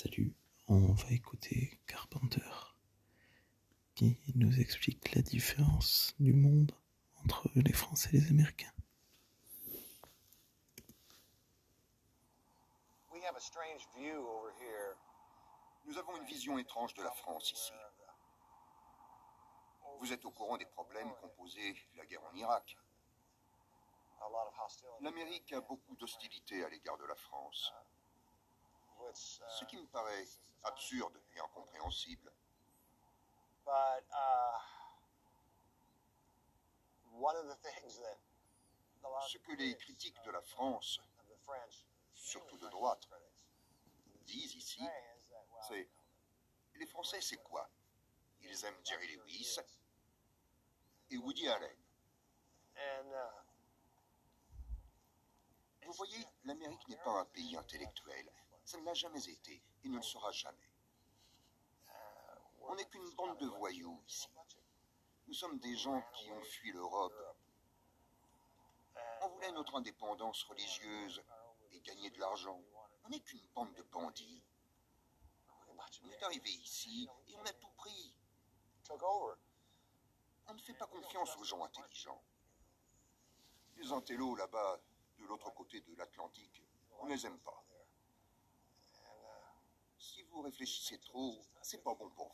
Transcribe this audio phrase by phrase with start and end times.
[0.00, 0.32] Salut,
[0.68, 2.76] on va écouter Carpenter
[3.96, 6.70] qui nous explique la différence du monde
[7.24, 8.72] entre les Français et les Américains.
[15.84, 17.72] Nous avons une vision étrange de la France ici.
[19.98, 22.78] Vous êtes au courant des problèmes qu'ont posés la guerre en Irak.
[25.00, 27.72] L'Amérique a beaucoup d'hostilité à l'égard de la France.
[29.12, 30.26] Ce qui me paraît
[30.64, 32.32] absurde et incompréhensible.
[39.26, 41.00] Ce que les critiques de la France,
[42.14, 43.08] surtout de droite,
[44.26, 44.86] disent ici,
[45.66, 45.88] c'est
[46.74, 47.68] les Français, c'est quoi?
[48.40, 49.58] Ils aiment Jerry Lewis
[51.10, 51.76] et Woody Allen.
[55.84, 58.30] Vous voyez, l'Amérique n'est pas un pays intellectuel.
[58.68, 60.70] Ça ne l'a jamais été et ne le sera jamais.
[62.60, 64.28] On n'est qu'une bande de voyous ici.
[65.26, 67.18] Nous sommes des gens qui ont fui l'Europe.
[69.22, 71.22] On voulait notre indépendance religieuse
[71.70, 72.60] et gagner de l'argent.
[73.04, 74.42] On n'est qu'une bande de bandits.
[76.02, 78.14] On est arrivé ici et on a tout pris.
[78.90, 82.22] On ne fait pas confiance aux gens intelligents.
[83.76, 84.78] Les intellos là-bas,
[85.16, 86.62] de l'autre côté de l'Atlantique,
[86.98, 87.57] on ne les aime pas.
[90.48, 92.32] Réfléchissez trop, c'est pas bon pour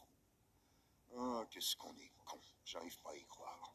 [1.10, 1.18] vous.
[1.18, 2.38] Ah, qu'est-ce qu'on est con.
[2.64, 3.72] J'arrive pas à y croire.